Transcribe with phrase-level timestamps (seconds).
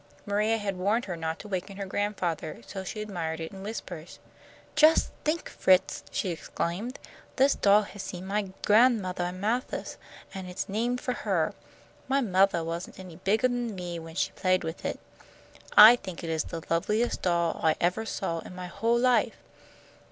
[0.25, 4.17] Maria had warned her not to waken her grandfather, so she admired it in whispers.
[4.75, 6.97] "Jus' think, Fritz," she exclaimed,
[7.35, 9.97] "this doll has seen my Gran'mothah Amanthis,
[10.33, 11.53] an' it's named for her.
[12.07, 14.99] My mothah wasn't any bigger'n me when she played with it.
[15.77, 19.37] I think it is the loveliest doll I evah saw in my whole life."